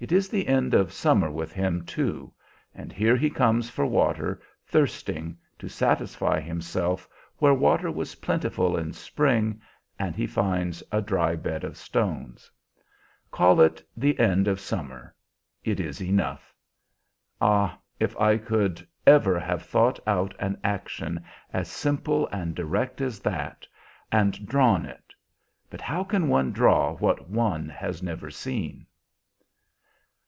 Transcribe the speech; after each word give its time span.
It 0.00 0.12
is 0.12 0.28
the 0.28 0.46
end 0.46 0.74
of 0.74 0.92
summer 0.92 1.28
with 1.28 1.50
him, 1.52 1.84
too; 1.84 2.32
and 2.72 2.92
here 2.92 3.16
he 3.16 3.28
comes 3.28 3.68
for 3.68 3.84
water, 3.84 4.40
thirsting, 4.64 5.36
to 5.58 5.68
satisfy 5.68 6.38
himself 6.38 7.08
where 7.38 7.52
water 7.52 7.90
was 7.90 8.14
plentiful 8.14 8.76
in 8.76 8.92
spring, 8.92 9.60
and 9.98 10.14
he 10.14 10.24
finds 10.24 10.84
a 10.92 11.02
dry 11.02 11.34
bed 11.34 11.64
of 11.64 11.76
stones. 11.76 12.48
Call 13.32 13.60
it 13.60 13.82
The 13.96 14.16
End 14.20 14.46
of 14.46 14.60
Summer; 14.60 15.16
it 15.64 15.80
is 15.80 16.00
enough. 16.00 16.54
Ah, 17.40 17.76
if 17.98 18.16
I 18.20 18.36
could 18.38 18.86
ever 19.04 19.40
have 19.40 19.64
thought 19.64 19.98
out 20.06 20.32
an 20.38 20.60
action 20.62 21.24
as 21.52 21.66
simple 21.66 22.28
and 22.28 22.54
direct 22.54 23.00
as 23.00 23.18
that 23.18 23.66
and 24.12 24.46
drawn 24.46 24.86
it! 24.86 25.12
But 25.68 25.80
how 25.80 26.04
can 26.04 26.28
one 26.28 26.52
draw 26.52 26.94
what 26.98 27.28
one 27.28 27.68
has 27.68 28.00
never 28.00 28.30
seen!" 28.30 28.84